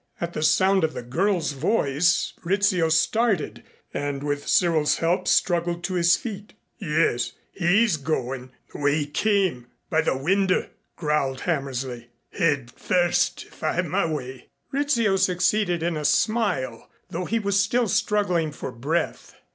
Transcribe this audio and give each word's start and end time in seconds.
At 0.19 0.33
the 0.33 0.41
sound 0.41 0.83
of 0.83 0.93
the 0.95 1.03
girl's 1.03 1.51
voice 1.51 2.33
Rizzio 2.43 2.89
started 2.89 3.61
and 3.93 4.23
with 4.23 4.47
Cyril's 4.47 4.95
help 4.97 5.27
struggled 5.27 5.83
to 5.83 5.93
his 5.93 6.15
feet. 6.17 6.53
"Yes, 6.79 7.33
he's 7.51 7.97
going 7.97 8.49
the 8.73 8.79
way 8.79 8.95
he 8.97 9.05
came 9.05 9.67
by 9.91 10.01
the 10.01 10.17
window," 10.17 10.67
growled 10.95 11.41
Hammersley. 11.41 12.09
"Head 12.31 12.71
first, 12.75 13.43
if 13.45 13.61
I 13.61 13.73
have 13.73 13.85
my 13.85 14.07
way." 14.11 14.49
Rizzio 14.71 15.17
succeeded 15.17 15.83
in 15.83 15.95
a 15.95 16.03
smile, 16.03 16.89
though 17.11 17.25
he 17.25 17.37
was 17.37 17.59
still 17.59 17.87
struggling 17.87 18.51
for 18.51 18.71
breath. 18.71 19.35